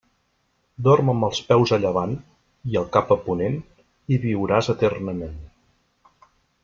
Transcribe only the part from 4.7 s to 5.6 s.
eternament.